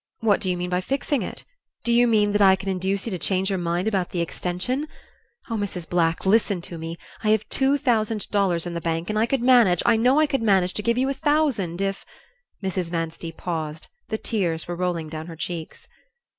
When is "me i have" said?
6.79-7.47